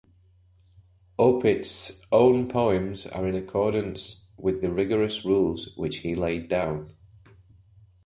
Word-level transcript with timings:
Opitz's 1.19 2.01
own 2.11 2.47
poems 2.49 3.05
are 3.05 3.27
in 3.27 3.35
accordance 3.35 4.25
with 4.35 4.59
the 4.59 4.71
rigorous 4.71 5.23
rules 5.23 5.77
which 5.77 5.97
he 5.97 6.15
laid 6.15 6.47
down. 6.49 6.95